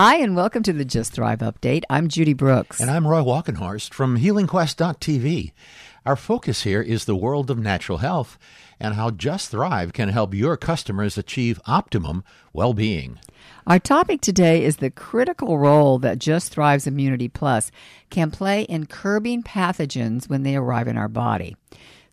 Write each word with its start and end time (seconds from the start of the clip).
Hi, 0.00 0.14
and 0.18 0.36
welcome 0.36 0.62
to 0.62 0.72
the 0.72 0.84
Just 0.84 1.12
Thrive 1.12 1.40
Update. 1.40 1.82
I'm 1.90 2.06
Judy 2.06 2.32
Brooks. 2.32 2.78
And 2.78 2.88
I'm 2.88 3.04
Roy 3.04 3.18
Walkenhorst 3.18 3.92
from 3.92 4.16
HealingQuest.tv. 4.16 5.50
Our 6.06 6.14
focus 6.14 6.62
here 6.62 6.80
is 6.80 7.04
the 7.04 7.16
world 7.16 7.50
of 7.50 7.58
natural 7.58 7.98
health 7.98 8.38
and 8.78 8.94
how 8.94 9.10
Just 9.10 9.50
Thrive 9.50 9.92
can 9.92 10.10
help 10.10 10.34
your 10.34 10.56
customers 10.56 11.18
achieve 11.18 11.60
optimum 11.66 12.22
well 12.52 12.74
being. 12.74 13.18
Our 13.66 13.80
topic 13.80 14.20
today 14.20 14.64
is 14.64 14.76
the 14.76 14.92
critical 14.92 15.58
role 15.58 15.98
that 15.98 16.20
Just 16.20 16.52
Thrive's 16.52 16.86
Immunity 16.86 17.26
Plus 17.26 17.72
can 18.08 18.30
play 18.30 18.62
in 18.62 18.86
curbing 18.86 19.42
pathogens 19.42 20.30
when 20.30 20.44
they 20.44 20.54
arrive 20.54 20.86
in 20.86 20.96
our 20.96 21.08
body. 21.08 21.56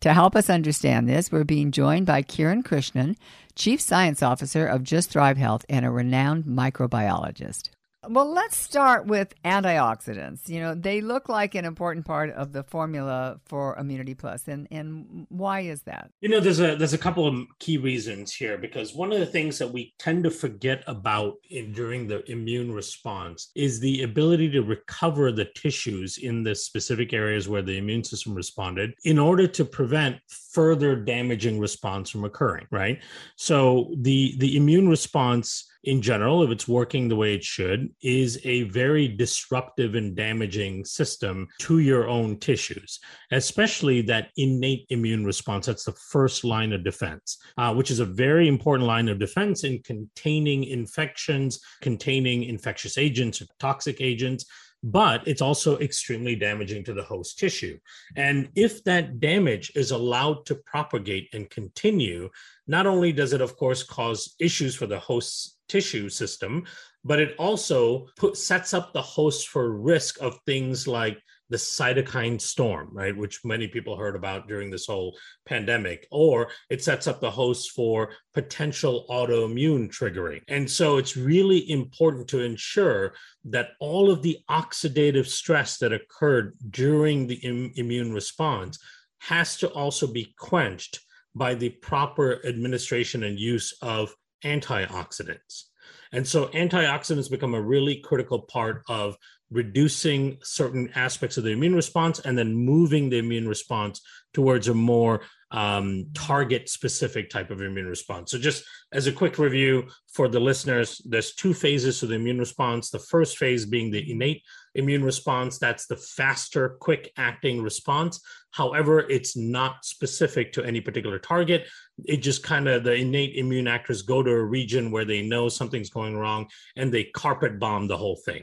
To 0.00 0.12
help 0.12 0.34
us 0.34 0.50
understand 0.50 1.08
this, 1.08 1.30
we're 1.30 1.44
being 1.44 1.70
joined 1.70 2.06
by 2.06 2.24
Kiran 2.24 2.64
Krishnan, 2.64 3.16
Chief 3.54 3.80
Science 3.80 4.24
Officer 4.24 4.66
of 4.66 4.82
Just 4.82 5.10
Thrive 5.10 5.36
Health 5.36 5.64
and 5.68 5.86
a 5.86 5.90
renowned 5.90 6.46
microbiologist. 6.46 7.70
Well, 8.08 8.32
let's 8.32 8.56
start 8.56 9.06
with 9.06 9.34
antioxidants. 9.44 10.48
You 10.48 10.60
know, 10.60 10.74
they 10.74 11.00
look 11.00 11.28
like 11.28 11.54
an 11.54 11.64
important 11.64 12.06
part 12.06 12.30
of 12.30 12.52
the 12.52 12.62
formula 12.62 13.40
for 13.46 13.76
Immunity 13.76 14.14
Plus, 14.14 14.46
and 14.46 14.68
and 14.70 15.26
why 15.28 15.60
is 15.60 15.82
that? 15.82 16.10
You 16.20 16.28
know, 16.28 16.40
there's 16.40 16.60
a 16.60 16.76
there's 16.76 16.92
a 16.92 16.98
couple 16.98 17.26
of 17.26 17.46
key 17.58 17.78
reasons 17.78 18.32
here 18.32 18.58
because 18.58 18.94
one 18.94 19.12
of 19.12 19.18
the 19.18 19.26
things 19.26 19.58
that 19.58 19.72
we 19.72 19.94
tend 19.98 20.24
to 20.24 20.30
forget 20.30 20.84
about 20.86 21.34
in, 21.50 21.72
during 21.72 22.06
the 22.06 22.28
immune 22.30 22.72
response 22.72 23.50
is 23.54 23.80
the 23.80 24.02
ability 24.02 24.50
to 24.50 24.62
recover 24.62 25.32
the 25.32 25.46
tissues 25.56 26.18
in 26.18 26.42
the 26.42 26.54
specific 26.54 27.12
areas 27.12 27.48
where 27.48 27.62
the 27.62 27.78
immune 27.78 28.04
system 28.04 28.34
responded 28.34 28.94
in 29.04 29.18
order 29.18 29.46
to 29.46 29.64
prevent 29.64 30.16
further 30.28 30.96
damaging 30.96 31.58
response 31.58 32.10
from 32.10 32.24
occurring. 32.24 32.66
Right. 32.70 33.02
So 33.36 33.92
the 33.96 34.34
the 34.38 34.56
immune 34.56 34.88
response 34.88 35.68
in 35.84 36.02
general, 36.02 36.42
if 36.42 36.50
it's 36.50 36.68
working 36.68 37.08
the 37.08 37.16
way 37.16 37.34
it 37.34 37.44
should, 37.44 37.90
is 38.02 38.40
a 38.44 38.64
very 38.64 39.08
disruptive 39.08 39.94
and 39.94 40.16
damaging 40.16 40.84
system 40.84 41.46
to 41.60 41.78
your 41.78 42.08
own 42.08 42.38
tissues, 42.38 42.98
especially 43.30 44.02
that 44.02 44.28
innate 44.36 44.86
immune 44.90 45.24
response. 45.24 45.66
That's 45.66 45.84
the 45.84 45.92
first 45.92 46.44
line 46.44 46.72
of 46.72 46.84
defense, 46.84 47.38
uh, 47.56 47.74
which 47.74 47.90
is 47.90 48.00
a 48.00 48.04
very 48.04 48.48
important 48.48 48.86
line 48.86 49.08
of 49.08 49.18
defense 49.18 49.64
in 49.64 49.82
containing 49.82 50.64
infections, 50.64 51.60
containing 51.80 52.44
infectious 52.44 52.98
agents 52.98 53.40
or 53.40 53.46
toxic 53.58 54.00
agents 54.00 54.46
but 54.82 55.26
it's 55.26 55.42
also 55.42 55.78
extremely 55.78 56.36
damaging 56.36 56.84
to 56.84 56.94
the 56.94 57.02
host 57.02 57.38
tissue. 57.38 57.76
And 58.14 58.48
if 58.54 58.84
that 58.84 59.18
damage 59.18 59.72
is 59.74 59.90
allowed 59.90 60.46
to 60.46 60.54
propagate 60.54 61.28
and 61.32 61.50
continue, 61.50 62.30
not 62.68 62.86
only 62.86 63.12
does 63.12 63.32
it, 63.32 63.40
of 63.40 63.56
course, 63.56 63.82
cause 63.82 64.36
issues 64.38 64.76
for 64.76 64.86
the 64.86 65.00
host 65.00 65.55
tissue 65.68 66.08
system, 66.08 66.64
but 67.04 67.20
it 67.20 67.34
also 67.38 68.06
put, 68.16 68.36
sets 68.36 68.74
up 68.74 68.92
the 68.92 69.02
host 69.02 69.48
for 69.48 69.78
risk 69.78 70.20
of 70.20 70.38
things 70.46 70.86
like 70.86 71.18
the 71.48 71.56
cytokine 71.56 72.40
storm, 72.40 72.88
right, 72.92 73.16
which 73.16 73.44
many 73.44 73.68
people 73.68 73.96
heard 73.96 74.16
about 74.16 74.48
during 74.48 74.70
this 74.70 74.86
whole 74.86 75.16
pandemic, 75.44 76.06
or 76.10 76.48
it 76.70 76.82
sets 76.82 77.06
up 77.06 77.20
the 77.20 77.30
host 77.30 77.70
for 77.70 78.10
potential 78.34 79.06
autoimmune 79.08 79.88
triggering. 79.88 80.40
And 80.48 80.68
so 80.68 80.96
it's 80.96 81.16
really 81.16 81.70
important 81.70 82.26
to 82.28 82.40
ensure 82.40 83.14
that 83.44 83.70
all 83.78 84.10
of 84.10 84.22
the 84.22 84.38
oxidative 84.50 85.26
stress 85.26 85.78
that 85.78 85.92
occurred 85.92 86.54
during 86.70 87.26
the 87.26 87.36
Im- 87.36 87.72
immune 87.76 88.12
response 88.12 88.78
has 89.20 89.56
to 89.58 89.68
also 89.70 90.06
be 90.06 90.34
quenched 90.38 91.00
by 91.34 91.54
the 91.54 91.68
proper 91.68 92.40
administration 92.44 93.22
and 93.22 93.38
use 93.38 93.76
of 93.82 94.12
antioxidants. 94.44 95.64
And 96.12 96.26
so 96.26 96.46
antioxidants 96.48 97.30
become 97.30 97.54
a 97.54 97.60
really 97.60 97.96
critical 97.96 98.40
part 98.40 98.82
of 98.88 99.16
reducing 99.50 100.38
certain 100.42 100.90
aspects 100.94 101.36
of 101.36 101.44
the 101.44 101.50
immune 101.50 101.74
response 101.74 102.18
and 102.20 102.36
then 102.36 102.54
moving 102.54 103.08
the 103.08 103.18
immune 103.18 103.46
response 103.46 104.00
towards 104.34 104.68
a 104.68 104.74
more 104.74 105.22
um, 105.52 106.06
target 106.14 106.68
specific 106.68 107.30
type 107.30 107.50
of 107.50 107.60
immune 107.60 107.86
response. 107.86 108.32
So, 108.32 108.38
just 108.38 108.64
as 108.92 109.06
a 109.06 109.12
quick 109.12 109.38
review 109.38 109.88
for 110.12 110.28
the 110.28 110.40
listeners, 110.40 111.00
there's 111.04 111.34
two 111.34 111.54
phases 111.54 112.00
to 112.00 112.06
the 112.06 112.16
immune 112.16 112.38
response. 112.38 112.90
The 112.90 112.98
first 112.98 113.38
phase 113.38 113.64
being 113.64 113.90
the 113.92 114.10
innate 114.10 114.42
immune 114.74 115.04
response, 115.04 115.58
that's 115.58 115.86
the 115.86 115.96
faster, 115.96 116.70
quick 116.80 117.12
acting 117.16 117.62
response. 117.62 118.20
However, 118.56 119.00
it's 119.00 119.36
not 119.36 119.84
specific 119.84 120.50
to 120.54 120.64
any 120.64 120.80
particular 120.80 121.18
target. 121.18 121.66
It 122.06 122.18
just 122.18 122.42
kind 122.42 122.66
of 122.68 122.84
the 122.84 122.94
innate 122.94 123.36
immune 123.36 123.68
actors 123.68 124.00
go 124.00 124.22
to 124.22 124.30
a 124.30 124.44
region 124.44 124.90
where 124.90 125.04
they 125.04 125.20
know 125.20 125.50
something's 125.50 125.90
going 125.90 126.16
wrong 126.16 126.48
and 126.74 126.90
they 126.90 127.04
carpet 127.04 127.58
bomb 127.58 127.86
the 127.86 127.98
whole 127.98 128.16
thing 128.24 128.42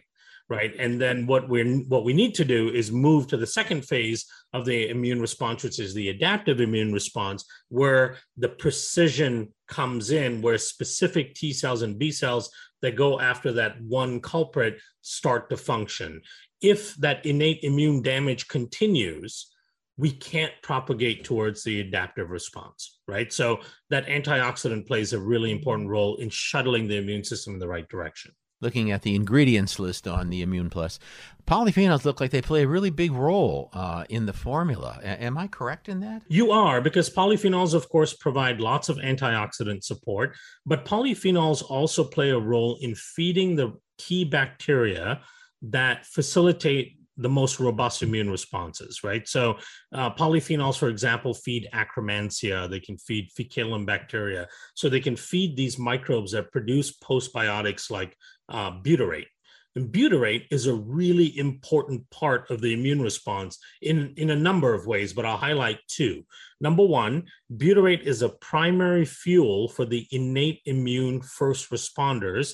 right 0.49 0.75
and 0.77 0.99
then 0.99 1.25
what 1.25 1.47
we're 1.47 1.77
what 1.87 2.03
we 2.03 2.13
need 2.13 2.35
to 2.35 2.43
do 2.43 2.69
is 2.69 2.91
move 2.91 3.27
to 3.27 3.37
the 3.37 3.47
second 3.47 3.81
phase 3.85 4.25
of 4.51 4.65
the 4.65 4.89
immune 4.89 5.21
response 5.21 5.63
which 5.63 5.79
is 5.79 5.93
the 5.93 6.09
adaptive 6.09 6.59
immune 6.59 6.91
response 6.91 7.45
where 7.69 8.17
the 8.35 8.49
precision 8.49 9.47
comes 9.69 10.11
in 10.11 10.41
where 10.41 10.57
specific 10.57 11.33
t 11.33 11.53
cells 11.53 11.81
and 11.81 11.97
b 11.97 12.11
cells 12.11 12.51
that 12.81 12.97
go 12.97 13.21
after 13.21 13.53
that 13.53 13.81
one 13.83 14.19
culprit 14.19 14.81
start 15.01 15.49
to 15.49 15.55
function 15.55 16.21
if 16.61 16.93
that 16.95 17.25
innate 17.25 17.63
immune 17.63 18.01
damage 18.01 18.49
continues 18.49 19.52
we 19.97 20.11
can't 20.11 20.53
propagate 20.63 21.23
towards 21.23 21.63
the 21.63 21.79
adaptive 21.79 22.31
response, 22.31 22.99
right? 23.07 23.31
So 23.31 23.59
that 23.89 24.07
antioxidant 24.07 24.87
plays 24.87 25.13
a 25.13 25.19
really 25.19 25.51
important 25.51 25.89
role 25.89 26.15
in 26.15 26.29
shuttling 26.29 26.87
the 26.87 26.97
immune 26.97 27.23
system 27.23 27.53
in 27.53 27.59
the 27.59 27.67
right 27.67 27.87
direction 27.87 28.33
looking 28.63 28.89
at 28.89 29.03
the 29.03 29.13
ingredients 29.13 29.77
list 29.77 30.07
on 30.07 30.29
the 30.29 30.41
Immune 30.41 30.69
Plus, 30.69 30.97
polyphenols 31.45 32.05
look 32.05 32.19
like 32.19 32.31
they 32.31 32.41
play 32.41 32.63
a 32.63 32.67
really 32.67 32.89
big 32.89 33.11
role 33.11 33.69
uh, 33.73 34.05
in 34.09 34.25
the 34.25 34.33
formula. 34.33 34.99
A- 35.03 35.21
am 35.21 35.37
I 35.37 35.47
correct 35.47 35.89
in 35.89 35.99
that? 35.99 36.23
You 36.29 36.51
are, 36.51 36.81
because 36.81 37.09
polyphenols, 37.09 37.75
of 37.75 37.89
course, 37.89 38.13
provide 38.13 38.61
lots 38.61 38.89
of 38.89 38.97
antioxidant 38.97 39.83
support, 39.83 40.35
but 40.65 40.85
polyphenols 40.85 41.61
also 41.69 42.03
play 42.03 42.31
a 42.31 42.39
role 42.39 42.77
in 42.81 42.95
feeding 42.95 43.55
the 43.55 43.73
key 43.97 44.23
bacteria 44.23 45.21
that 45.61 46.05
facilitate 46.05 46.97
the 47.17 47.29
most 47.29 47.59
robust 47.59 48.01
immune 48.01 48.29
responses, 48.29 49.03
right? 49.03 49.27
So, 49.27 49.57
uh, 49.93 50.13
polyphenols, 50.13 50.77
for 50.77 50.89
example, 50.89 51.33
feed 51.33 51.69
Akkermansia, 51.73 52.69
they 52.69 52.79
can 52.79 52.97
feed 52.97 53.29
Faecalibacterium 53.37 53.85
bacteria. 53.85 54.47
So, 54.73 54.89
they 54.89 54.99
can 54.99 55.15
feed 55.15 55.55
these 55.55 55.77
microbes 55.77 56.31
that 56.31 56.51
produce 56.51 56.97
postbiotics 56.97 57.91
like 57.91 58.17
uh, 58.49 58.71
butyrate. 58.71 59.27
And 59.75 59.91
butyrate 59.91 60.45
is 60.51 60.67
a 60.67 60.73
really 60.73 61.35
important 61.37 62.07
part 62.11 62.49
of 62.51 62.61
the 62.61 62.73
immune 62.73 63.01
response 63.01 63.57
in, 63.81 64.13
in 64.17 64.29
a 64.29 64.35
number 64.35 64.73
of 64.73 64.85
ways, 64.85 65.13
but 65.13 65.25
I'll 65.25 65.37
highlight 65.37 65.79
two. 65.87 66.23
Number 66.61 66.85
one, 66.85 67.23
butyrate 67.51 68.03
is 68.03 68.21
a 68.21 68.29
primary 68.29 69.05
fuel 69.05 69.69
for 69.69 69.85
the 69.85 70.07
innate 70.11 70.61
immune 70.65 71.21
first 71.21 71.71
responders 71.71 72.53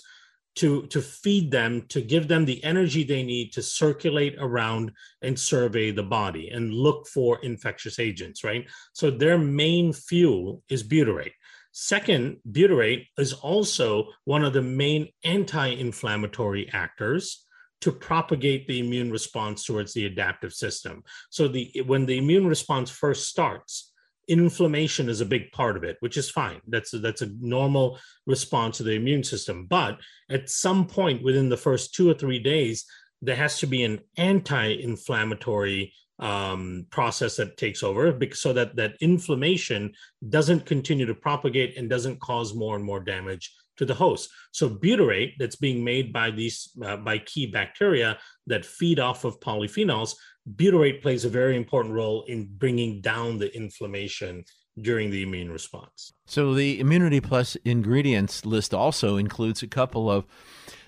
to, 0.56 0.88
to 0.88 1.02
feed 1.02 1.52
them, 1.52 1.86
to 1.90 2.02
give 2.02 2.28
them 2.28 2.46
the 2.46 2.64
energy 2.64 3.04
they 3.04 3.24
need 3.24 3.54
to 3.54 3.62
circulate 3.62 4.36
around 4.40 4.92
and 5.22 5.40
survey 5.40 5.92
the 5.92 6.04
body 6.04 6.50
and 6.50 6.74
look 6.74 7.08
for 7.08 7.40
infectious 7.44 8.00
agents, 8.00 8.44
right? 8.44 8.68
So 8.94 9.10
their 9.10 9.38
main 9.38 9.94
fuel 9.94 10.64
is 10.70 10.88
butyrate. 10.88 11.34
Second, 11.72 12.38
butyrate 12.52 13.08
is 13.18 13.34
also 13.34 14.08
one 14.26 14.44
of 14.44 14.54
the 14.54 14.62
main 14.62 15.08
anti 15.24 15.68
inflammatory 15.68 16.70
actors 16.74 17.46
to 17.82 17.92
propagate 17.92 18.68
the 18.68 18.80
immune 18.80 19.12
response 19.12 19.64
towards 19.64 19.94
the 19.94 20.06
adaptive 20.06 20.54
system. 20.54 21.04
So 21.30 21.48
the 21.48 21.84
when 21.86 22.06
the 22.06 22.18
immune 22.18 22.48
response 22.48 22.90
first 22.90 23.28
starts, 23.28 23.89
inflammation 24.30 25.10
is 25.10 25.22
a 25.22 25.26
big 25.26 25.52
part 25.52 25.76
of 25.76 25.84
it, 25.84 25.98
which 26.00 26.18
is 26.18 26.30
fine. 26.30 26.62
That's 26.68 26.94
a, 26.94 27.00
that's 27.00 27.22
a 27.22 27.32
normal 27.42 28.00
response 28.26 28.78
to 28.78 28.84
the 28.84 28.94
immune 28.94 29.24
system. 29.24 29.66
But 29.66 30.00
at 30.30 30.50
some 30.50 30.88
point 30.88 31.24
within 31.24 31.50
the 31.50 31.58
first 31.58 31.94
two 31.94 32.10
or 32.10 32.14
three 32.14 32.40
days, 32.40 32.86
there 33.22 33.36
has 33.36 33.60
to 33.60 33.68
be 33.68 33.84
an 33.84 34.00
anti-inflammatory 34.18 35.94
um, 36.20 36.86
process 36.90 37.38
that 37.38 37.58
takes 37.58 37.82
over 37.84 38.12
because, 38.12 38.42
so 38.42 38.54
that 38.54 38.76
that 38.76 38.96
inflammation 39.02 39.94
doesn't 40.28 40.66
continue 40.66 41.06
to 41.06 41.16
propagate 41.16 41.78
and 41.78 41.90
doesn't 41.90 42.20
cause 42.20 42.54
more 42.54 42.76
and 42.76 42.86
more 42.86 43.00
damage 43.00 43.54
to 43.78 43.86
the 43.86 43.94
host. 43.94 44.30
So 44.52 44.70
butyrate 44.70 45.34
that's 45.40 45.56
being 45.56 45.84
made 45.84 46.12
by 46.12 46.32
these 46.32 46.70
uh, 46.84 46.98
by 46.98 47.20
key 47.20 47.48
bacteria 47.48 48.18
that 48.48 48.66
feed 48.66 49.00
off 49.00 49.24
of 49.24 49.40
polyphenols, 49.40 50.16
butyrate 50.56 51.02
plays 51.02 51.26
a 51.26 51.30
very 51.30 51.56
important 51.56 51.94
role 51.94 52.24
in 52.24 52.50
bringing 52.58 53.02
down 53.02 53.38
the 53.40 53.56
inflammation 53.56 54.44
during 54.82 55.10
the 55.10 55.24
immune 55.24 55.52
response. 55.52 56.14
So 56.26 56.54
the 56.54 56.80
Immunity 56.80 57.20
Plus 57.20 57.56
ingredients 57.66 58.46
list 58.46 58.74
also 58.74 59.18
includes 59.18 59.62
a 59.64 59.68
couple 59.68 60.10
of 60.10 60.26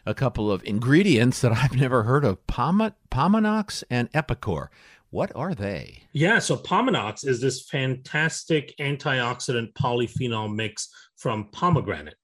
a 0.05 0.15
couple 0.15 0.51
of 0.51 0.63
ingredients 0.63 1.41
that 1.41 1.51
I've 1.51 1.75
never 1.75 2.03
heard 2.03 2.25
of: 2.25 2.45
Pom- 2.47 2.81
and 2.81 4.11
Epicor. 4.13 4.67
What 5.11 5.35
are 5.35 5.53
they? 5.53 6.03
Yeah, 6.13 6.39
so 6.39 6.55
Pomanox 6.55 7.27
is 7.27 7.41
this 7.41 7.67
fantastic 7.67 8.73
antioxidant 8.79 9.73
polyphenol 9.73 10.55
mix 10.55 10.89
from 11.17 11.49
pomegranate. 11.51 12.15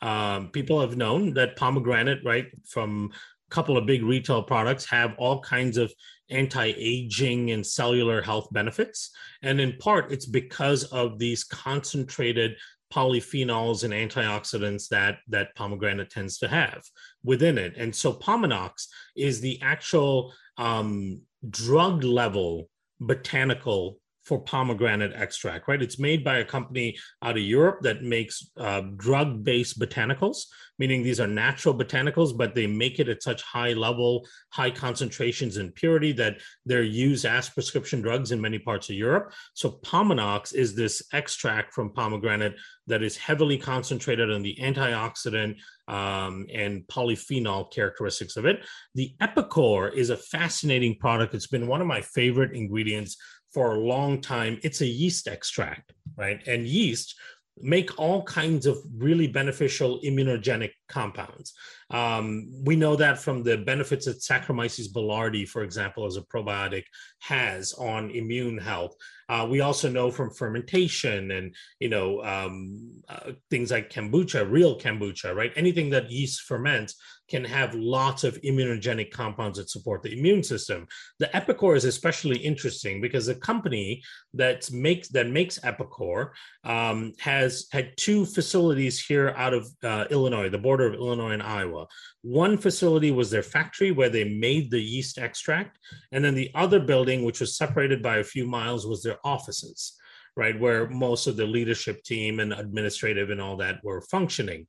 Um, 0.00 0.48
people 0.48 0.80
have 0.80 0.96
known 0.96 1.34
that 1.34 1.56
pomegranate, 1.56 2.24
right, 2.24 2.46
from 2.66 3.10
a 3.12 3.54
couple 3.54 3.76
of 3.76 3.84
big 3.84 4.02
retail 4.02 4.42
products 4.42 4.86
have 4.86 5.14
all 5.18 5.40
kinds 5.40 5.76
of 5.76 5.92
anti-aging 6.30 7.50
and 7.50 7.66
cellular 7.66 8.22
health 8.22 8.48
benefits. 8.52 9.10
And 9.42 9.60
in 9.60 9.76
part 9.78 10.12
it's 10.12 10.26
because 10.26 10.84
of 10.84 11.18
these 11.18 11.44
concentrated 11.44 12.56
polyphenols 12.92 13.82
and 13.82 13.92
antioxidants 13.92 14.88
that 14.88 15.18
that 15.28 15.54
pomegranate 15.56 16.10
tends 16.10 16.38
to 16.38 16.48
have 16.48 16.82
within 17.24 17.58
it. 17.58 17.74
And 17.76 17.94
so 17.94 18.12
pomanox 18.12 18.86
is 19.16 19.40
the 19.40 19.58
actual 19.62 20.32
um, 20.58 21.20
drug 21.50 22.04
level 22.04 22.68
botanical 23.00 23.98
for 24.24 24.40
pomegranate 24.40 25.12
extract, 25.14 25.68
right? 25.68 25.82
It's 25.82 25.98
made 25.98 26.24
by 26.24 26.38
a 26.38 26.44
company 26.44 26.96
out 27.22 27.36
of 27.36 27.42
Europe 27.42 27.82
that 27.82 28.02
makes 28.02 28.50
uh, 28.56 28.82
drug 28.96 29.44
based 29.44 29.78
botanicals, 29.78 30.46
meaning 30.78 31.02
these 31.02 31.20
are 31.20 31.26
natural 31.26 31.74
botanicals, 31.74 32.36
but 32.36 32.54
they 32.54 32.66
make 32.66 32.98
it 32.98 33.08
at 33.08 33.22
such 33.22 33.42
high 33.42 33.74
level, 33.74 34.26
high 34.50 34.70
concentrations 34.70 35.58
and 35.58 35.74
purity 35.74 36.12
that 36.12 36.38
they're 36.64 36.82
used 36.82 37.26
as 37.26 37.50
prescription 37.50 38.00
drugs 38.00 38.32
in 38.32 38.40
many 38.40 38.58
parts 38.58 38.88
of 38.88 38.96
Europe. 38.96 39.32
So, 39.52 39.78
Pomanox 39.84 40.54
is 40.54 40.74
this 40.74 41.02
extract 41.12 41.74
from 41.74 41.92
pomegranate 41.92 42.56
that 42.86 43.02
is 43.02 43.16
heavily 43.16 43.58
concentrated 43.58 44.30
on 44.30 44.42
the 44.42 44.56
antioxidant 44.60 45.56
um, 45.88 46.46
and 46.52 46.82
polyphenol 46.86 47.70
characteristics 47.72 48.36
of 48.36 48.46
it. 48.46 48.64
The 48.94 49.14
Epicor 49.20 49.92
is 49.94 50.10
a 50.10 50.16
fascinating 50.16 50.96
product. 50.98 51.34
It's 51.34 51.46
been 51.46 51.66
one 51.66 51.80
of 51.80 51.86
my 51.86 52.00
favorite 52.00 52.52
ingredients 52.52 53.16
for 53.54 53.76
a 53.76 53.78
long 53.78 54.20
time, 54.20 54.58
it's 54.62 54.80
a 54.80 54.86
yeast 54.86 55.28
extract, 55.28 55.92
right? 56.16 56.44
And 56.46 56.66
yeast 56.66 57.14
make 57.60 57.98
all 58.00 58.24
kinds 58.24 58.66
of 58.66 58.78
really 58.96 59.28
beneficial 59.28 60.00
immunogenic 60.04 60.72
compounds. 60.88 61.54
Um, 61.94 62.50
we 62.64 62.74
know 62.74 62.96
that 62.96 63.18
from 63.20 63.44
the 63.44 63.56
benefits 63.56 64.06
that 64.06 64.18
Saccharomyces 64.18 64.92
boulardii, 64.92 65.48
for 65.48 65.62
example, 65.62 66.06
as 66.06 66.16
a 66.16 66.22
probiotic, 66.22 66.82
has 67.20 67.72
on 67.74 68.10
immune 68.10 68.58
health. 68.58 68.96
Uh, 69.28 69.46
we 69.48 69.60
also 69.60 69.88
know 69.88 70.10
from 70.10 70.30
fermentation 70.30 71.30
and 71.30 71.54
you 71.78 71.88
know 71.88 72.22
um, 72.24 72.90
uh, 73.08 73.30
things 73.48 73.70
like 73.70 73.90
kombucha, 73.90 74.50
real 74.50 74.78
kombucha, 74.78 75.34
right? 75.34 75.52
Anything 75.56 75.88
that 75.90 76.10
yeast 76.10 76.42
ferments 76.42 76.96
can 77.30 77.44
have 77.44 77.74
lots 77.74 78.22
of 78.22 78.40
immunogenic 78.42 79.10
compounds 79.10 79.58
that 79.58 79.70
support 79.70 80.02
the 80.02 80.12
immune 80.18 80.42
system. 80.42 80.86
The 81.18 81.30
Epicor 81.34 81.74
is 81.76 81.86
especially 81.86 82.36
interesting 82.36 83.00
because 83.00 83.26
the 83.26 83.34
company 83.34 84.02
that 84.34 84.70
makes 84.70 85.08
that 85.08 85.28
makes 85.28 85.58
Epicor 85.60 86.30
um, 86.64 87.12
has 87.18 87.66
had 87.72 87.96
two 87.96 88.26
facilities 88.26 89.02
here 89.02 89.32
out 89.36 89.54
of 89.54 89.68
uh, 89.82 90.04
Illinois, 90.10 90.50
the 90.50 90.58
border 90.58 90.86
of 90.86 90.94
Illinois 90.94 91.32
and 91.32 91.42
Iowa. 91.42 91.83
One 92.22 92.58
facility 92.58 93.10
was 93.10 93.30
their 93.30 93.42
factory 93.42 93.90
where 93.90 94.10
they 94.10 94.24
made 94.24 94.70
the 94.70 94.80
yeast 94.80 95.18
extract, 95.18 95.78
and 96.12 96.24
then 96.24 96.34
the 96.34 96.50
other 96.54 96.80
building, 96.80 97.24
which 97.24 97.40
was 97.40 97.56
separated 97.56 98.02
by 98.02 98.18
a 98.18 98.24
few 98.24 98.46
miles, 98.46 98.86
was 98.86 99.02
their 99.02 99.18
offices. 99.24 99.98
Right, 100.36 100.58
where 100.58 100.88
most 100.88 101.28
of 101.28 101.36
the 101.36 101.46
leadership 101.46 102.02
team 102.02 102.40
and 102.40 102.52
administrative 102.52 103.30
and 103.30 103.40
all 103.40 103.56
that 103.58 103.84
were 103.84 104.00
functioning 104.00 104.66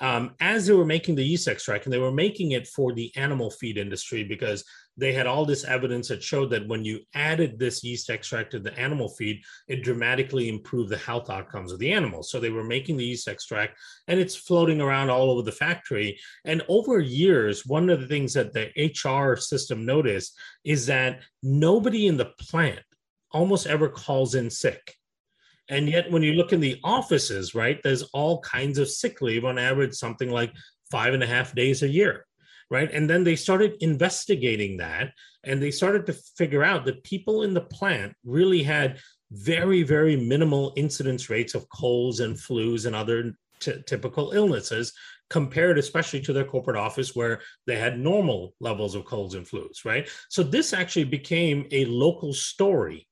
um, 0.00 0.34
as 0.40 0.66
they 0.66 0.72
were 0.72 0.84
making 0.84 1.14
the 1.14 1.24
yeast 1.24 1.48
extract, 1.48 1.84
and 1.84 1.92
they 1.92 1.98
were 1.98 2.12
making 2.12 2.52
it 2.52 2.66
for 2.66 2.92
the 2.92 3.14
animal 3.16 3.50
feed 3.50 3.76
industry 3.76 4.24
because 4.24 4.64
they 4.96 5.12
had 5.12 5.26
all 5.26 5.44
this 5.44 5.64
evidence 5.64 6.08
that 6.08 6.22
showed 6.22 6.50
that 6.50 6.66
when 6.68 6.84
you 6.84 7.00
added 7.14 7.58
this 7.58 7.82
yeast 7.82 8.10
extract 8.10 8.50
to 8.50 8.58
the 8.58 8.76
animal 8.78 9.08
feed, 9.08 9.42
it 9.68 9.82
dramatically 9.82 10.48
improved 10.48 10.90
the 10.90 10.98
health 10.98 11.30
outcomes 11.30 11.72
of 11.72 11.78
the 11.78 11.90
animals. 11.90 12.30
So 12.30 12.38
they 12.38 12.50
were 12.50 12.64
making 12.64 12.96
the 12.96 13.04
yeast 13.04 13.28
extract 13.28 13.78
and 14.08 14.20
it's 14.20 14.36
floating 14.36 14.80
around 14.80 15.08
all 15.08 15.30
over 15.30 15.42
the 15.42 15.52
factory. 15.52 16.18
And 16.44 16.62
over 16.68 17.00
years, 17.00 17.64
one 17.64 17.88
of 17.88 18.00
the 18.00 18.08
things 18.08 18.34
that 18.34 18.52
the 18.52 18.70
HR 18.76 19.36
system 19.36 19.86
noticed 19.86 20.38
is 20.64 20.86
that 20.86 21.20
nobody 21.42 22.06
in 22.06 22.16
the 22.16 22.32
plant 22.38 22.80
almost 23.32 23.66
ever 23.66 23.88
calls 23.88 24.34
in 24.34 24.50
sick 24.50 24.96
and 25.70 25.88
yet, 25.88 26.10
when 26.10 26.24
you 26.24 26.32
look 26.34 26.52
in 26.52 26.60
the 26.60 26.80
offices, 26.82 27.54
right, 27.54 27.80
there's 27.82 28.02
all 28.12 28.40
kinds 28.40 28.76
of 28.76 28.90
sick 28.90 29.22
leave 29.22 29.44
on 29.44 29.56
average, 29.56 29.94
something 29.94 30.28
like 30.28 30.52
five 30.90 31.14
and 31.14 31.22
a 31.22 31.28
half 31.28 31.54
days 31.54 31.84
a 31.84 31.88
year, 31.88 32.26
right? 32.70 32.92
And 32.92 33.08
then 33.08 33.22
they 33.22 33.36
started 33.36 33.76
investigating 33.80 34.78
that 34.78 35.12
and 35.44 35.62
they 35.62 35.70
started 35.70 36.06
to 36.06 36.12
figure 36.36 36.64
out 36.64 36.84
that 36.84 37.04
people 37.04 37.44
in 37.44 37.54
the 37.54 37.60
plant 37.60 38.14
really 38.24 38.64
had 38.64 38.98
very, 39.30 39.84
very 39.84 40.16
minimal 40.16 40.72
incidence 40.76 41.30
rates 41.30 41.54
of 41.54 41.68
colds 41.68 42.18
and 42.18 42.36
flus 42.36 42.86
and 42.86 42.96
other 42.96 43.32
t- 43.60 43.80
typical 43.86 44.32
illnesses 44.32 44.92
compared 45.28 45.78
especially 45.78 46.20
to 46.20 46.32
their 46.32 46.44
corporate 46.44 46.76
office 46.76 47.14
where 47.14 47.40
they 47.68 47.78
had 47.78 48.00
normal 48.00 48.54
levels 48.58 48.96
of 48.96 49.04
colds 49.04 49.36
and 49.36 49.46
flus 49.46 49.84
right 49.84 50.08
so 50.28 50.42
this 50.42 50.72
actually 50.72 51.04
became 51.04 51.64
a 51.70 51.84
local 51.84 52.32
story 52.32 53.06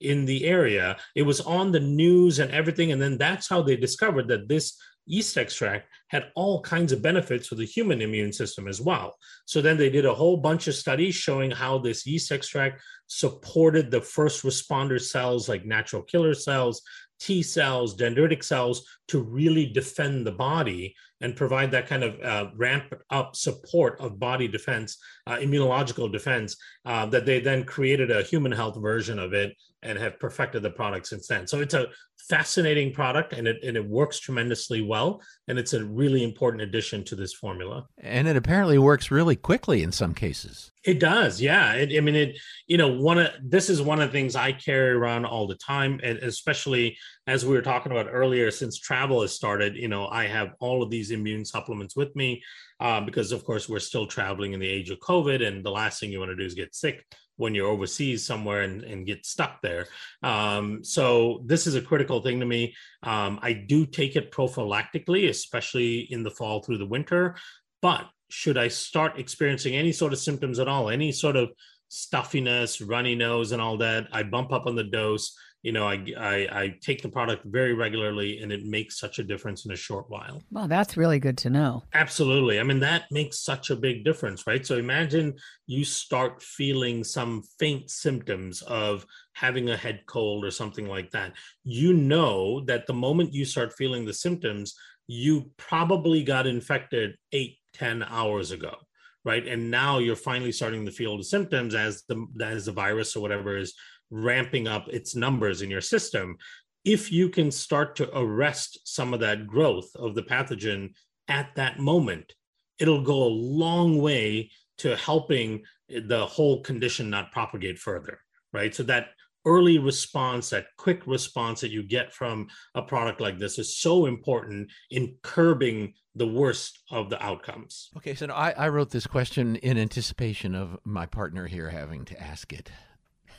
in 0.00 0.24
the 0.24 0.44
area. 0.44 0.96
It 1.14 1.22
was 1.22 1.40
on 1.40 1.72
the 1.72 1.80
news 1.80 2.38
and 2.38 2.50
everything. 2.50 2.92
And 2.92 3.00
then 3.00 3.18
that's 3.18 3.48
how 3.48 3.62
they 3.62 3.76
discovered 3.76 4.28
that 4.28 4.48
this 4.48 4.76
yeast 5.06 5.36
extract 5.36 5.88
had 6.08 6.30
all 6.34 6.60
kinds 6.62 6.92
of 6.92 7.02
benefits 7.02 7.48
for 7.48 7.54
the 7.54 7.64
human 7.64 8.02
immune 8.02 8.32
system 8.32 8.68
as 8.68 8.80
well. 8.80 9.16
So 9.46 9.60
then 9.60 9.76
they 9.76 9.90
did 9.90 10.04
a 10.04 10.14
whole 10.14 10.36
bunch 10.36 10.68
of 10.68 10.74
studies 10.74 11.14
showing 11.14 11.50
how 11.50 11.78
this 11.78 12.06
yeast 12.06 12.30
extract 12.30 12.82
supported 13.06 13.90
the 13.90 14.02
first 14.02 14.44
responder 14.44 15.00
cells 15.00 15.48
like 15.48 15.64
natural 15.64 16.02
killer 16.02 16.34
cells, 16.34 16.82
T 17.18 17.42
cells, 17.42 17.96
dendritic 17.96 18.44
cells 18.44 18.86
to 19.08 19.20
really 19.20 19.66
defend 19.66 20.26
the 20.26 20.32
body 20.32 20.94
and 21.20 21.36
provide 21.36 21.70
that 21.70 21.86
kind 21.86 22.04
of 22.04 22.20
uh, 22.20 22.50
ramp 22.56 22.94
up 23.10 23.34
support 23.34 24.00
of 24.00 24.18
body 24.18 24.48
defense, 24.48 24.98
uh, 25.26 25.36
immunological 25.36 26.10
defense, 26.10 26.56
uh, 26.84 27.06
that 27.06 27.26
they 27.26 27.40
then 27.40 27.64
created 27.64 28.10
a 28.10 28.22
human 28.22 28.52
health 28.52 28.76
version 28.80 29.18
of 29.18 29.32
it 29.32 29.56
and 29.82 29.98
have 29.98 30.18
perfected 30.18 30.62
the 30.62 30.70
product 30.70 31.06
since 31.06 31.28
then. 31.28 31.46
So 31.46 31.60
it's 31.60 31.74
a 31.74 31.86
fascinating 32.28 32.92
product 32.92 33.32
and 33.32 33.46
it, 33.46 33.62
and 33.62 33.76
it 33.76 33.88
works 33.88 34.18
tremendously 34.18 34.82
well. 34.82 35.22
And 35.46 35.56
it's 35.56 35.72
a 35.72 35.84
really 35.84 36.24
important 36.24 36.62
addition 36.62 37.04
to 37.04 37.14
this 37.14 37.32
formula. 37.34 37.86
And 37.98 38.26
it 38.26 38.36
apparently 38.36 38.78
works 38.78 39.12
really 39.12 39.36
quickly 39.36 39.84
in 39.84 39.92
some 39.92 40.14
cases. 40.14 40.72
It 40.84 40.98
does. 40.98 41.40
Yeah. 41.40 41.74
It, 41.74 41.96
I 41.96 42.00
mean, 42.00 42.16
it, 42.16 42.38
you 42.66 42.76
know, 42.76 42.88
one 42.88 43.18
of, 43.18 43.30
this 43.40 43.70
is 43.70 43.80
one 43.80 44.00
of 44.00 44.08
the 44.08 44.12
things 44.12 44.34
I 44.34 44.50
carry 44.52 44.90
around 44.90 45.26
all 45.26 45.46
the 45.46 45.54
time. 45.56 46.00
And 46.02 46.18
especially 46.18 46.98
as 47.28 47.44
we 47.44 47.54
were 47.54 47.62
talking 47.62 47.92
about 47.92 48.08
earlier, 48.10 48.50
since 48.50 48.78
travel 48.78 49.20
has 49.20 49.34
started, 49.34 49.76
you 49.76 49.86
know, 49.86 50.08
I 50.08 50.24
have 50.24 50.54
all 50.60 50.82
of 50.82 50.88
these 50.88 51.10
immune 51.10 51.44
supplements 51.44 51.94
with 51.94 52.16
me 52.16 52.42
uh, 52.80 53.02
because 53.02 53.32
of 53.32 53.44
course 53.44 53.68
we're 53.68 53.80
still 53.80 54.06
traveling 54.06 54.54
in 54.54 54.60
the 54.60 54.68
age 54.68 54.88
of 54.88 54.98
COVID 55.00 55.46
and 55.46 55.62
the 55.62 55.70
last 55.70 56.00
thing 56.00 56.10
you 56.10 56.20
want 56.20 56.30
to 56.30 56.36
do 56.36 56.46
is 56.46 56.54
get 56.54 56.74
sick 56.74 57.04
when 57.36 57.54
you're 57.54 57.68
overseas 57.68 58.26
somewhere 58.26 58.62
and, 58.62 58.82
and 58.82 59.06
get 59.06 59.26
stuck 59.26 59.60
there. 59.60 59.86
Um, 60.22 60.82
so 60.82 61.42
this 61.44 61.66
is 61.66 61.74
a 61.74 61.82
critical 61.82 62.22
thing 62.22 62.40
to 62.40 62.46
me. 62.46 62.74
Um, 63.02 63.38
I 63.42 63.52
do 63.52 63.84
take 63.84 64.16
it 64.16 64.32
prophylactically, 64.32 65.28
especially 65.28 66.10
in 66.10 66.22
the 66.22 66.30
fall 66.30 66.62
through 66.62 66.78
the 66.78 66.86
winter. 66.86 67.36
But 67.82 68.08
should 68.30 68.56
I 68.56 68.68
start 68.68 69.18
experiencing 69.18 69.76
any 69.76 69.92
sort 69.92 70.14
of 70.14 70.18
symptoms 70.18 70.58
at 70.58 70.66
all, 70.66 70.88
any 70.88 71.12
sort 71.12 71.36
of 71.36 71.50
stuffiness, 71.90 72.80
runny 72.80 73.14
nose, 73.14 73.52
and 73.52 73.60
all 73.60 73.76
that, 73.78 74.08
I 74.12 74.22
bump 74.22 74.50
up 74.50 74.66
on 74.66 74.76
the 74.76 74.84
dose 74.84 75.36
you 75.62 75.72
know, 75.72 75.88
I, 75.88 76.04
I, 76.16 76.34
I 76.52 76.78
take 76.80 77.02
the 77.02 77.08
product 77.08 77.44
very 77.44 77.74
regularly, 77.74 78.38
and 78.38 78.52
it 78.52 78.64
makes 78.64 78.98
such 78.98 79.18
a 79.18 79.24
difference 79.24 79.64
in 79.64 79.72
a 79.72 79.76
short 79.76 80.08
while. 80.08 80.42
Well, 80.50 80.68
that's 80.68 80.96
really 80.96 81.18
good 81.18 81.36
to 81.38 81.50
know. 81.50 81.82
Absolutely. 81.94 82.60
I 82.60 82.62
mean, 82.62 82.78
that 82.80 83.04
makes 83.10 83.40
such 83.40 83.70
a 83.70 83.76
big 83.76 84.04
difference, 84.04 84.46
right? 84.46 84.64
So 84.64 84.78
imagine 84.78 85.34
you 85.66 85.84
start 85.84 86.42
feeling 86.42 87.02
some 87.02 87.42
faint 87.58 87.90
symptoms 87.90 88.62
of 88.62 89.04
having 89.32 89.70
a 89.70 89.76
head 89.76 90.02
cold 90.06 90.44
or 90.44 90.50
something 90.52 90.86
like 90.86 91.10
that. 91.10 91.32
You 91.64 91.92
know 91.92 92.64
that 92.66 92.86
the 92.86 92.94
moment 92.94 93.34
you 93.34 93.44
start 93.44 93.72
feeling 93.72 94.04
the 94.04 94.14
symptoms, 94.14 94.76
you 95.08 95.50
probably 95.56 96.22
got 96.22 96.46
infected 96.46 97.16
eight, 97.32 97.56
ten 97.72 98.04
hours 98.04 98.50
ago 98.50 98.76
right 99.24 99.48
and 99.48 99.70
now 99.70 99.98
you're 99.98 100.16
finally 100.16 100.52
starting 100.52 100.86
to 100.86 100.92
feel 100.92 101.16
the 101.16 101.24
symptoms 101.24 101.74
as 101.74 102.04
the 102.08 102.26
as 102.40 102.66
the 102.66 102.72
virus 102.72 103.16
or 103.16 103.20
whatever 103.20 103.56
is 103.56 103.74
ramping 104.10 104.66
up 104.68 104.88
its 104.88 105.14
numbers 105.14 105.62
in 105.62 105.70
your 105.70 105.80
system 105.80 106.36
if 106.84 107.12
you 107.12 107.28
can 107.28 107.50
start 107.50 107.96
to 107.96 108.18
arrest 108.18 108.78
some 108.84 109.12
of 109.12 109.20
that 109.20 109.46
growth 109.46 109.90
of 109.96 110.14
the 110.14 110.22
pathogen 110.22 110.90
at 111.28 111.54
that 111.56 111.78
moment 111.78 112.34
it'll 112.78 113.02
go 113.02 113.24
a 113.24 113.38
long 113.64 114.00
way 114.00 114.50
to 114.78 114.96
helping 114.96 115.62
the 115.88 116.24
whole 116.26 116.60
condition 116.62 117.10
not 117.10 117.32
propagate 117.32 117.78
further 117.78 118.20
right? 118.52 118.74
So 118.74 118.82
that 118.84 119.08
early 119.44 119.78
response 119.78 120.50
that 120.50 120.66
quick 120.76 121.06
response 121.06 121.60
that 121.60 121.70
you 121.70 121.82
get 121.82 122.12
from 122.12 122.48
a 122.74 122.82
product 122.82 123.20
like 123.20 123.38
this 123.38 123.58
is 123.58 123.78
so 123.78 124.06
important 124.06 124.70
in 124.90 125.16
curbing 125.22 125.94
the 126.16 126.26
worst 126.26 126.80
of 126.90 127.08
the 127.08 127.22
outcomes. 127.24 127.88
Okay 127.96 128.14
so 128.14 128.26
I, 128.26 128.50
I 128.50 128.68
wrote 128.68 128.90
this 128.90 129.06
question 129.06 129.56
in 129.56 129.78
anticipation 129.78 130.54
of 130.54 130.76
my 130.84 131.06
partner 131.06 131.46
here 131.46 131.70
having 131.70 132.04
to 132.06 132.20
ask 132.20 132.52
it 132.52 132.70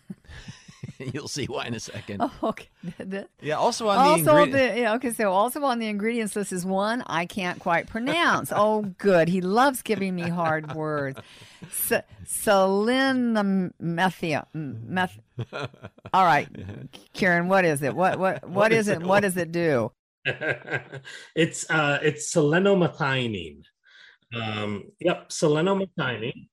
You'll 0.98 1.28
see 1.28 1.46
why 1.46 1.66
in 1.66 1.74
a 1.74 1.80
second. 1.80 2.20
Oh, 2.22 2.30
okay. 2.50 2.68
The- 2.98 3.28
Yeah. 3.40 3.56
Also 3.56 3.88
on 3.88 3.96
the 3.96 4.02
also, 4.02 4.36
ingredient. 4.44 4.74
the 4.74 4.80
yeah, 4.80 4.94
okay. 4.94 5.12
So 5.12 5.32
also 5.32 5.62
on 5.64 5.78
the 5.78 5.86
ingredients 5.88 6.36
list 6.36 6.52
is 6.52 6.64
one 6.64 7.02
I 7.06 7.26
can't 7.26 7.58
quite 7.58 7.86
pronounce. 7.88 8.52
oh, 8.54 8.82
good. 8.98 9.28
He 9.28 9.40
loves 9.40 9.82
giving 9.82 10.14
me 10.14 10.28
hard 10.28 10.74
words. 10.74 11.18
S- 11.62 12.02
Selenomethia. 12.26 14.46
Meth- 14.54 15.18
All 16.12 16.24
right, 16.24 16.48
Karen. 17.12 17.48
What 17.48 17.64
is 17.64 17.82
it? 17.82 17.94
What 17.94 18.18
what 18.18 18.48
what 18.48 18.72
is 18.72 18.88
it? 18.88 19.02
What 19.02 19.20
does 19.20 19.36
it 19.36 19.52
do? 19.52 19.90
it's 21.34 21.68
uh 21.70 21.98
it's 22.02 22.32
selenomethionine. 22.34 23.62
Um 24.34 24.84
yep, 25.00 25.28
selenomethionine. 25.30 26.48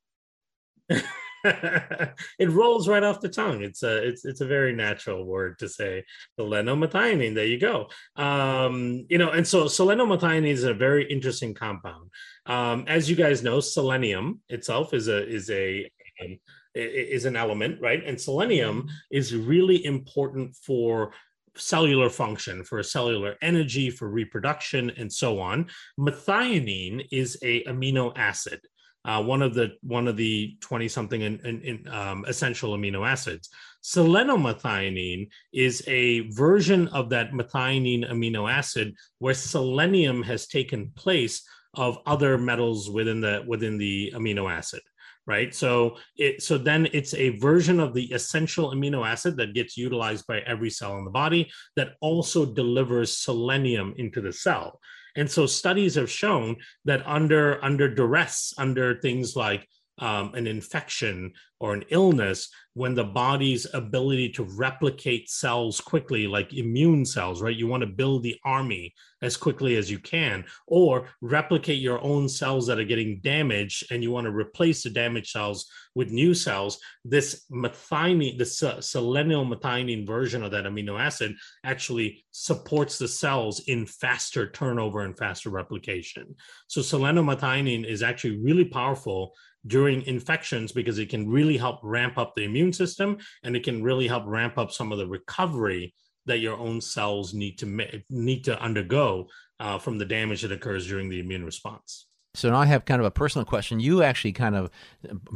it 2.39 2.49
rolls 2.49 2.87
right 2.87 3.03
off 3.03 3.21
the 3.21 3.29
tongue. 3.29 3.63
It's 3.63 3.83
a 3.83 4.07
it's 4.07 4.25
it's 4.25 4.41
a 4.41 4.45
very 4.45 4.73
natural 4.73 5.25
word 5.25 5.57
to 5.59 5.69
say 5.69 6.03
selenomethionine. 6.39 7.35
There 7.35 7.45
you 7.45 7.59
go. 7.59 7.87
Um, 8.15 9.05
you 9.09 9.17
know, 9.17 9.31
and 9.31 9.47
so 9.47 9.65
selenomethionine 9.65 10.47
is 10.47 10.63
a 10.63 10.73
very 10.73 11.09
interesting 11.09 11.53
compound. 11.53 12.09
Um, 12.45 12.85
as 12.87 13.09
you 13.09 13.15
guys 13.15 13.43
know, 13.43 13.59
selenium 13.59 14.41
itself 14.49 14.93
is 14.93 15.07
a 15.07 15.27
is 15.27 15.49
a 15.49 15.89
um, 16.21 16.39
is 16.75 17.25
an 17.25 17.35
element, 17.35 17.81
right? 17.81 18.03
And 18.05 18.19
selenium 18.19 18.87
is 19.09 19.35
really 19.35 19.83
important 19.83 20.55
for 20.55 21.11
cellular 21.55 22.09
function, 22.09 22.63
for 22.63 22.81
cellular 22.81 23.35
energy, 23.41 23.89
for 23.89 24.09
reproduction, 24.09 24.91
and 24.91 25.11
so 25.11 25.39
on. 25.39 25.67
Methionine 25.99 27.05
is 27.11 27.37
a 27.43 27.63
amino 27.65 28.13
acid 28.15 28.61
uh, 29.05 29.21
one 29.21 29.41
of 29.41 29.53
the 29.53 29.71
one 29.81 30.07
of 30.07 30.17
the 30.17 30.55
20 30.61 30.87
something 30.87 31.21
in, 31.21 31.39
in, 31.45 31.61
in, 31.61 31.87
um, 31.87 32.25
essential 32.27 32.77
amino 32.77 33.07
acids. 33.07 33.49
Selenomethionine 33.83 35.27
is 35.53 35.83
a 35.87 36.29
version 36.29 36.87
of 36.89 37.09
that 37.09 37.31
methionine 37.31 38.09
amino 38.11 38.51
acid 38.51 38.95
where 39.19 39.33
selenium 39.33 40.21
has 40.21 40.47
taken 40.47 40.91
place 40.95 41.43
of 41.73 41.97
other 42.05 42.37
metals 42.37 42.89
within 42.89 43.21
the 43.21 43.43
within 43.47 43.77
the 43.77 44.13
amino 44.15 44.51
acid 44.51 44.81
right? 45.27 45.53
So 45.53 45.97
it 46.17 46.41
so 46.41 46.57
then 46.57 46.87
it's 46.93 47.13
a 47.13 47.37
version 47.37 47.79
of 47.79 47.93
the 47.93 48.11
essential 48.11 48.71
amino 48.71 49.07
acid 49.07 49.37
that 49.37 49.53
gets 49.53 49.77
utilized 49.77 50.25
by 50.27 50.39
every 50.39 50.69
cell 50.69 50.97
in 50.97 51.05
the 51.05 51.11
body 51.11 51.51
that 51.75 51.93
also 52.01 52.45
delivers 52.45 53.17
selenium 53.17 53.93
into 53.97 54.19
the 54.21 54.33
cell 54.33 54.79
and 55.15 55.29
so 55.29 55.45
studies 55.45 55.95
have 55.95 56.09
shown 56.09 56.57
that 56.85 57.05
under 57.05 57.63
under 57.63 57.93
duress, 57.93 58.53
under 58.57 58.99
things 58.99 59.35
like 59.35 59.67
um, 59.99 60.33
an 60.33 60.47
infection 60.47 61.33
or 61.61 61.73
an 61.73 61.85
illness, 61.89 62.49
when 62.73 62.95
the 62.95 63.03
body's 63.03 63.67
ability 63.73 64.29
to 64.29 64.43
replicate 64.43 65.29
cells 65.29 65.81
quickly, 65.81 66.25
like 66.25 66.53
immune 66.53 67.05
cells, 67.05 67.41
right? 67.41 67.55
You 67.55 67.67
want 67.67 67.81
to 67.81 67.87
build 67.87 68.23
the 68.23 68.39
army 68.45 68.93
as 69.21 69.35
quickly 69.35 69.75
as 69.75 69.91
you 69.91 69.99
can, 69.99 70.45
or 70.67 71.09
replicate 71.21 71.79
your 71.79 72.01
own 72.01 72.27
cells 72.29 72.65
that 72.67 72.79
are 72.79 72.85
getting 72.85 73.19
damaged, 73.23 73.91
and 73.91 74.01
you 74.01 74.09
want 74.09 74.25
to 74.25 74.31
replace 74.31 74.83
the 74.83 74.89
damaged 74.89 75.29
cells 75.31 75.69
with 75.95 76.11
new 76.11 76.33
cells. 76.33 76.79
This 77.05 77.45
methionine, 77.51 78.37
the 78.37 78.45
selenomethionine 78.45 80.07
version 80.07 80.41
of 80.41 80.51
that 80.51 80.63
amino 80.63 80.99
acid, 80.99 81.35
actually 81.63 82.23
supports 82.31 82.97
the 82.97 83.07
cells 83.07 83.59
in 83.67 83.85
faster 83.85 84.49
turnover 84.49 85.01
and 85.01 85.17
faster 85.17 85.49
replication. 85.49 86.35
So 86.67 86.81
selenomethionine 86.81 87.85
is 87.85 88.01
actually 88.01 88.39
really 88.39 88.65
powerful 88.65 89.33
during 89.67 90.01
infections 90.07 90.71
because 90.71 90.97
it 90.97 91.09
can 91.09 91.29
really 91.51 91.59
help 91.59 91.79
ramp 91.83 92.17
up 92.17 92.33
the 92.35 92.43
immune 92.43 92.71
system 92.71 93.17
and 93.43 93.55
it 93.55 93.63
can 93.63 93.83
really 93.83 94.07
help 94.07 94.23
ramp 94.25 94.57
up 94.57 94.71
some 94.71 94.91
of 94.91 94.97
the 94.97 95.07
recovery 95.07 95.93
that 96.25 96.39
your 96.39 96.57
own 96.57 96.79
cells 96.79 97.33
need 97.33 97.57
to 97.57 98.01
need 98.09 98.43
to 98.43 98.59
undergo 98.61 99.27
uh, 99.59 99.77
from 99.77 99.97
the 99.97 100.05
damage 100.05 100.41
that 100.43 100.51
occurs 100.51 100.87
during 100.87 101.09
the 101.09 101.19
immune 101.19 101.43
response. 101.43 102.07
So 102.33 102.49
now 102.49 102.57
I 102.57 102.65
have 102.67 102.85
kind 102.85 103.01
of 103.01 103.05
a 103.05 103.11
personal 103.11 103.43
question. 103.43 103.81
You 103.81 104.01
actually 104.03 104.31
kind 104.31 104.55
of 104.55 104.69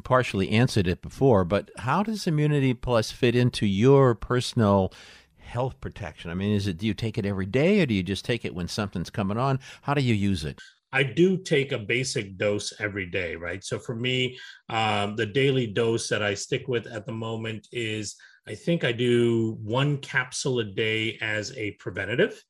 partially 0.05 0.49
answered 0.51 0.87
it 0.87 1.01
before, 1.01 1.43
but 1.43 1.69
how 1.77 2.03
does 2.03 2.25
Immunity 2.25 2.73
Plus 2.73 3.11
fit 3.11 3.35
into 3.35 3.65
your 3.65 4.15
personal 4.15 4.93
health 5.37 5.81
protection? 5.81 6.31
I 6.31 6.35
mean, 6.35 6.55
is 6.55 6.67
it 6.67 6.77
do 6.77 6.87
you 6.87 6.93
take 6.93 7.17
it 7.17 7.25
every 7.25 7.45
day 7.45 7.81
or 7.81 7.85
do 7.85 7.93
you 7.93 8.03
just 8.03 8.23
take 8.23 8.45
it 8.45 8.55
when 8.55 8.69
something's 8.69 9.09
coming 9.09 9.37
on? 9.37 9.59
How 9.81 9.93
do 9.93 10.01
you 10.01 10.13
use 10.13 10.45
it? 10.45 10.59
I 10.95 11.03
do 11.03 11.37
take 11.37 11.73
a 11.73 11.77
basic 11.77 12.37
dose 12.37 12.71
every 12.79 13.05
day, 13.05 13.35
right? 13.35 13.61
So 13.61 13.77
for 13.77 13.93
me, 13.93 14.37
um, 14.69 15.17
the 15.17 15.25
daily 15.25 15.67
dose 15.67 16.07
that 16.07 16.23
I 16.23 16.33
stick 16.35 16.69
with 16.69 16.87
at 16.87 17.05
the 17.05 17.11
moment 17.11 17.67
is 17.73 18.15
I 18.47 18.55
think 18.55 18.85
I 18.85 18.93
do 18.93 19.57
one 19.61 19.97
capsule 19.97 20.59
a 20.59 20.63
day 20.63 21.17
as 21.21 21.51
a 21.57 21.71
preventative. 21.71 22.41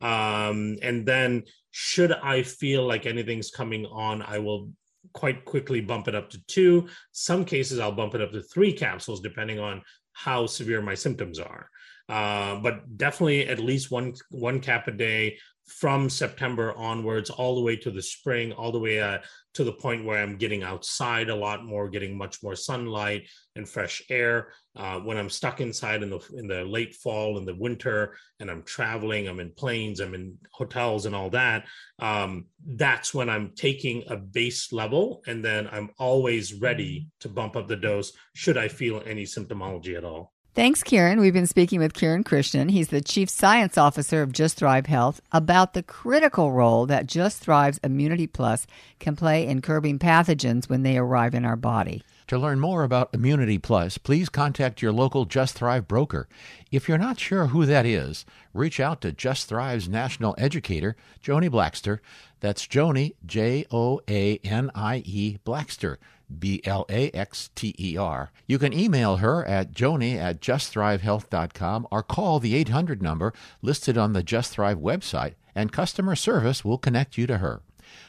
Um, 0.00 0.78
and 0.82 1.06
then, 1.06 1.44
should 1.70 2.10
I 2.10 2.42
feel 2.42 2.84
like 2.84 3.06
anything's 3.06 3.52
coming 3.52 3.86
on, 3.86 4.20
I 4.22 4.38
will 4.40 4.72
quite 5.12 5.44
quickly 5.44 5.80
bump 5.80 6.08
it 6.08 6.16
up 6.16 6.28
to 6.30 6.44
two. 6.48 6.88
Some 7.12 7.44
cases, 7.44 7.78
I'll 7.78 7.92
bump 7.92 8.16
it 8.16 8.20
up 8.20 8.32
to 8.32 8.42
three 8.42 8.72
capsules, 8.72 9.20
depending 9.20 9.60
on 9.60 9.80
how 10.12 10.46
severe 10.46 10.82
my 10.82 10.94
symptoms 10.94 11.38
are. 11.38 11.68
Uh, 12.08 12.56
but 12.56 12.98
definitely 12.98 13.46
at 13.46 13.60
least 13.60 13.92
one 13.92 14.12
one 14.30 14.58
cap 14.60 14.88
a 14.88 14.90
day 14.90 15.38
from 15.66 16.10
September 16.10 16.72
onwards, 16.76 17.30
all 17.30 17.54
the 17.54 17.60
way 17.60 17.76
to 17.76 17.90
the 17.90 18.02
spring, 18.02 18.52
all 18.52 18.72
the 18.72 18.78
way 18.78 19.00
uh, 19.00 19.18
to 19.54 19.64
the 19.64 19.72
point 19.72 20.04
where 20.04 20.22
I'm 20.22 20.36
getting 20.36 20.62
outside 20.62 21.28
a 21.28 21.34
lot 21.34 21.64
more, 21.64 21.88
getting 21.88 22.16
much 22.16 22.42
more 22.42 22.56
sunlight 22.56 23.28
and 23.54 23.68
fresh 23.68 24.02
air. 24.08 24.52
Uh, 24.74 24.98
when 25.00 25.16
I'm 25.16 25.28
stuck 25.28 25.60
inside 25.60 26.02
in 26.02 26.10
the 26.10 26.20
in 26.34 26.46
the 26.46 26.64
late 26.64 26.94
fall 26.94 27.38
and 27.38 27.46
the 27.46 27.54
winter, 27.54 28.16
and 28.40 28.50
I'm 28.50 28.62
traveling, 28.62 29.28
I'm 29.28 29.40
in 29.40 29.52
planes, 29.52 30.00
I'm 30.00 30.14
in 30.14 30.38
hotels, 30.52 31.06
and 31.06 31.14
all 31.14 31.30
that. 31.30 31.66
Um, 31.98 32.46
that's 32.66 33.12
when 33.12 33.28
I'm 33.28 33.52
taking 33.54 34.04
a 34.08 34.16
base 34.16 34.72
level, 34.72 35.22
and 35.26 35.44
then 35.44 35.68
I'm 35.70 35.90
always 35.98 36.54
ready 36.54 37.08
to 37.20 37.28
bump 37.28 37.56
up 37.56 37.68
the 37.68 37.76
dose 37.76 38.12
should 38.34 38.56
I 38.56 38.68
feel 38.68 39.02
any 39.04 39.24
symptomology 39.24 39.96
at 39.96 40.04
all. 40.04 40.32
Thanks, 40.54 40.82
Kiran. 40.82 41.18
We've 41.18 41.32
been 41.32 41.46
speaking 41.46 41.80
with 41.80 41.94
Kiran 41.94 42.24
Krishnan. 42.24 42.70
He's 42.70 42.88
the 42.88 43.00
Chief 43.00 43.30
Science 43.30 43.78
Officer 43.78 44.20
of 44.20 44.32
Just 44.32 44.58
Thrive 44.58 44.84
Health 44.84 45.18
about 45.32 45.72
the 45.72 45.82
critical 45.82 46.52
role 46.52 46.84
that 46.84 47.06
Just 47.06 47.38
Thrive's 47.42 47.80
Immunity 47.82 48.26
Plus 48.26 48.66
can 48.98 49.16
play 49.16 49.46
in 49.46 49.62
curbing 49.62 49.98
pathogens 49.98 50.68
when 50.68 50.82
they 50.82 50.98
arrive 50.98 51.34
in 51.34 51.46
our 51.46 51.56
body. 51.56 52.02
To 52.26 52.38
learn 52.38 52.60
more 52.60 52.84
about 52.84 53.14
Immunity 53.14 53.56
Plus, 53.56 53.96
please 53.96 54.28
contact 54.28 54.82
your 54.82 54.92
local 54.92 55.24
Just 55.24 55.54
Thrive 55.54 55.88
broker. 55.88 56.28
If 56.70 56.86
you're 56.86 56.98
not 56.98 57.18
sure 57.18 57.46
who 57.46 57.64
that 57.64 57.86
is, 57.86 58.26
reach 58.52 58.78
out 58.78 59.00
to 59.00 59.12
Just 59.12 59.48
Thrive's 59.48 59.88
national 59.88 60.34
educator, 60.36 60.96
Joanie 61.22 61.48
Blaxter. 61.48 62.00
That's 62.42 62.66
Joanie, 62.66 63.14
J 63.24 63.64
O 63.70 64.00
A 64.10 64.38
N 64.38 64.72
I 64.74 64.96
E 65.06 65.38
Blaxter, 65.46 65.98
B 66.40 66.60
L 66.64 66.84
A 66.90 67.08
X 67.12 67.50
T 67.54 67.72
E 67.78 67.96
R. 67.96 68.32
You 68.48 68.58
can 68.58 68.72
email 68.72 69.18
her 69.18 69.44
at 69.46 69.70
joanie 69.70 70.18
at 70.18 70.40
justthrivehealth.com 70.40 71.86
or 71.92 72.02
call 72.02 72.40
the 72.40 72.56
800 72.56 73.00
number 73.00 73.32
listed 73.62 73.96
on 73.96 74.12
the 74.12 74.24
Just 74.24 74.50
Thrive 74.50 74.78
website, 74.78 75.34
and 75.54 75.70
customer 75.70 76.16
service 76.16 76.64
will 76.64 76.78
connect 76.78 77.16
you 77.16 77.28
to 77.28 77.38
her. 77.38 77.62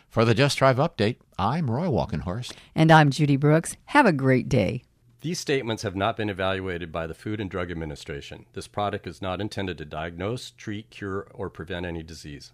For 0.09 0.25
the 0.25 0.33
Just 0.33 0.57
Thrive 0.57 0.77
update, 0.77 1.17
I'm 1.37 1.69
Roy 1.69 1.85
Walkenhorst. 1.85 2.53
And 2.73 2.91
I'm 2.91 3.11
Judy 3.11 3.35
Brooks. 3.35 3.77
Have 3.85 4.07
a 4.07 4.11
great 4.11 4.49
day. 4.49 4.83
These 5.21 5.39
statements 5.39 5.83
have 5.83 5.95
not 5.95 6.17
been 6.17 6.29
evaluated 6.29 6.91
by 6.91 7.05
the 7.05 7.13
Food 7.13 7.39
and 7.39 7.49
Drug 7.49 7.71
Administration. 7.71 8.45
This 8.53 8.67
product 8.67 9.05
is 9.05 9.21
not 9.21 9.39
intended 9.39 9.77
to 9.77 9.85
diagnose, 9.85 10.51
treat, 10.51 10.89
cure, 10.89 11.27
or 11.33 11.49
prevent 11.49 11.85
any 11.85 12.03
disease. 12.03 12.51